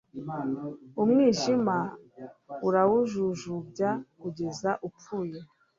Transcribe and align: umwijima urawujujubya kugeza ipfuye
umwijima 1.01 1.77
urawujujubya 2.67 3.89
kugeza 4.19 4.69
ipfuye 4.87 5.39